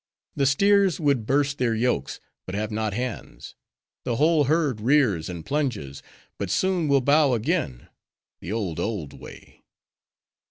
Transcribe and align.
The 0.35 0.47
steers 0.47 0.99
would 0.99 1.27
burst 1.27 1.59
their 1.59 1.75
yokes, 1.75 2.19
but 2.47 2.55
have 2.55 2.71
not 2.71 2.95
hands. 2.95 3.53
The 4.03 4.15
whole 4.15 4.45
herd 4.45 4.81
rears 4.81 5.29
and 5.29 5.45
plunges, 5.45 6.01
but 6.39 6.49
soon 6.49 6.87
will 6.87 7.01
bow 7.01 7.33
again: 7.35 7.87
the 8.39 8.51
old, 8.51 8.79
old 8.79 9.13
way!" 9.13 9.61